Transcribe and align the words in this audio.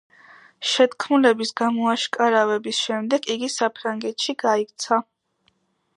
შეთქმულების 0.69 1.51
გამოაშკარავების 1.61 2.81
შემდეგ 2.87 3.31
იგი 3.37 3.53
საფრანგეთში 3.59 4.37
გაიქცა. 4.47 5.03